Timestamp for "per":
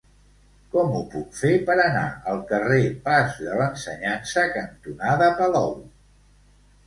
1.67-1.73